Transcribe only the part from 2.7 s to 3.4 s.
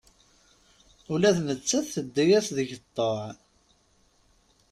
ṭṭuɛ.